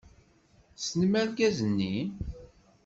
Tessnem 0.75 1.13
argaz-nni? 1.21 1.95